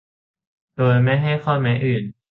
[0.75, 2.03] โดยไม่ให้ข้อแม้อื่น